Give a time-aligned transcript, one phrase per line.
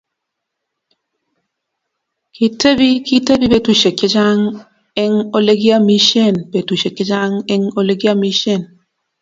[2.35, 4.41] Kitebi Kitebi betushiek chechang
[5.03, 8.61] eng olegiamishen betushiek chechang eng olegiamishen